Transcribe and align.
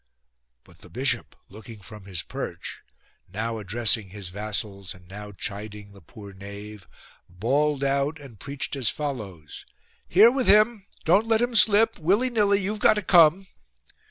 But 0.63 0.79
the 0.79 0.89
bishop, 0.89 1.35
looking 1.47 1.77
from 1.77 2.05
his 2.05 2.23
perch, 2.23 2.79
now 3.31 3.59
addressing 3.59 4.09
his 4.09 4.29
vassals 4.29 4.95
and 4.95 5.07
now 5.07 5.31
chiding 5.31 5.91
the 5.91 6.01
poor 6.01 6.33
knave, 6.33 6.87
bawled 7.29 7.83
out 7.83 8.19
and 8.19 8.39
preached 8.39 8.75
as 8.75 8.89
follows:— 8.89 9.63
"Here 10.07 10.31
with 10.31 10.47
him! 10.47 10.87
don't 11.05 11.27
let 11.27 11.39
him 11.39 11.53
slip! 11.53 11.99
Willy 11.99 12.31
nilly 12.31 12.59
you've 12.61 12.79
got 12.79 12.95
to 12.95 13.03
come." 13.03 13.45